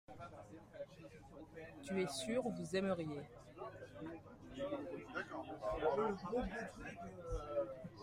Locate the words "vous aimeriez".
2.49-3.21